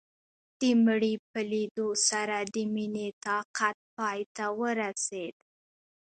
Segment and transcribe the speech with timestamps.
[0.59, 5.35] د مړي په ليدو سره د مينې طاقت پاى ته ورسېد.